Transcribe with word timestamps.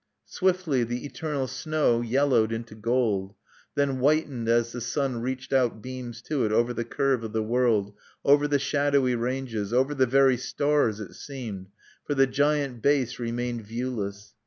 Swiftly 0.25 0.83
the 0.83 1.05
eternal 1.05 1.45
snow 1.45 2.01
yellowed 2.01 2.51
into 2.51 2.73
gold, 2.73 3.35
then 3.75 3.99
whitened 3.99 4.49
as 4.49 4.71
the 4.71 4.81
sun 4.81 5.21
reached 5.21 5.53
out 5.53 5.79
beams 5.79 6.23
to 6.23 6.43
it 6.43 6.51
over 6.51 6.73
the 6.73 6.83
curve 6.83 7.23
of 7.23 7.33
the 7.33 7.43
world, 7.43 7.93
over 8.25 8.47
the 8.47 8.57
shadowy 8.57 9.13
ranges, 9.13 9.71
over 9.71 9.93
the 9.93 10.07
very 10.07 10.37
stars, 10.37 10.99
it 10.99 11.13
seemed; 11.13 11.67
for 12.03 12.15
the 12.15 12.25
giant 12.25 12.81
base 12.81 13.19
remained 13.19 13.61
viewless. 13.63 14.33